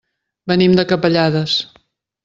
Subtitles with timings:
[0.51, 1.59] Venim de Capellades.